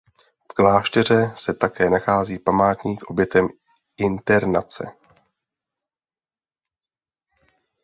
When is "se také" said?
1.35-1.89